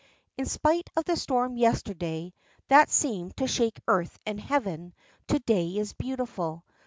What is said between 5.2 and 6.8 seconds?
to day is beautiful.